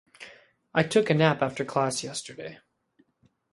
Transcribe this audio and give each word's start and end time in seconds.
I 0.73 0.81
took 0.81 1.11
a 1.11 1.13
nap 1.13 1.43
after 1.43 1.63
class 1.63 2.03
yesterday. 2.03 2.57